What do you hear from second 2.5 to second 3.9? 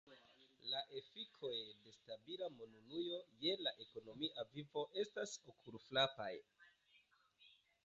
monunuo je la